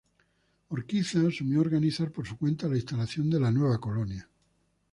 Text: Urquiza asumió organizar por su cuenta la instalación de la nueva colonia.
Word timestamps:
Urquiza 0.69 1.27
asumió 1.27 1.61
organizar 1.61 2.11
por 2.11 2.25
su 2.25 2.35
cuenta 2.35 2.67
la 2.67 2.75
instalación 2.75 3.29
de 3.29 3.39
la 3.39 3.51
nueva 3.51 3.79
colonia. 3.79 4.27